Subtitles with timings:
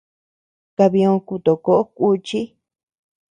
[0.77, 2.39] Kabiö kutokoʼo kùchi.